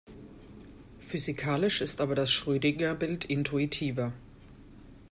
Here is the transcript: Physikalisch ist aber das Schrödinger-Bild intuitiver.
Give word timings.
Physikalisch 0.99 1.79
ist 1.79 2.01
aber 2.01 2.15
das 2.15 2.31
Schrödinger-Bild 2.31 3.25
intuitiver. 3.25 4.11